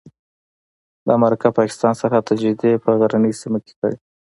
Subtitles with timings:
[1.07, 3.95] دا مرکه پاکستان سرحد ته نږدې په غرنۍ سیمه کې کړې.